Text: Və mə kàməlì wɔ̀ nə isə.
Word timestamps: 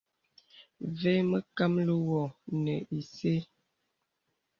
Və 0.99 1.13
mə 1.29 1.39
kàməlì 1.55 1.95
wɔ̀ 2.07 2.25
nə 2.63 2.75
isə. 2.99 3.33